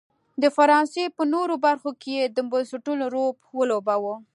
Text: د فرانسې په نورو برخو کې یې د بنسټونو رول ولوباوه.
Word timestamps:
د 0.41 0.43
فرانسې 0.55 1.03
په 1.17 1.23
نورو 1.33 1.55
برخو 1.65 1.91
کې 2.01 2.11
یې 2.19 2.25
د 2.35 2.37
بنسټونو 2.51 3.05
رول 3.13 3.31
ولوباوه. 3.57 4.15